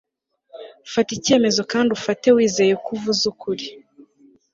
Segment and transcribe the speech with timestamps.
[0.91, 3.65] fata icyemezo kandi ufate wizeye ko uvuze ukuri